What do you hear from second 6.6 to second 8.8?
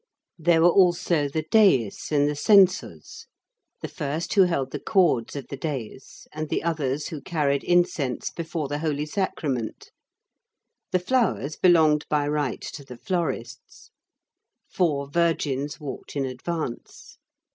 others who carried incense before the